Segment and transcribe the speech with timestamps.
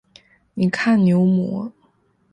[0.55, 1.71] 你看牛魔？